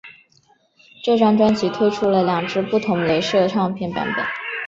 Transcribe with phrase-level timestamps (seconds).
[1.03, 4.25] 这张专辑推出了两只不同雷射唱片版本。